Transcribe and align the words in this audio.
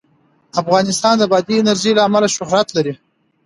افغانستان 0.61 1.15
د 1.19 1.23
بادي 1.31 1.55
انرژي 1.59 1.91
له 1.95 2.01
امله 2.07 2.27
شهرت 2.35 2.67
لري. 2.77 2.93